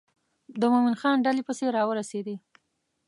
د 0.59 0.61
مومن 0.71 0.95
خان 1.01 1.17
ډلې 1.25 1.41
پسې 1.47 1.65
را 1.75 1.83
ورسېدې. 1.87 2.35